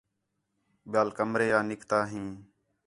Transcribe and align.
ٻِیال 0.91 1.09
کمرے 1.17 1.47
آ 1.57 1.59
نِکتا 1.69 1.99
ہیں 2.11 2.29